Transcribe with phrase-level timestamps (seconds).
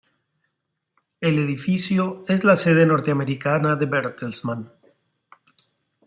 [1.19, 4.71] El edificio es la sede norteamericana de Bertelsmann.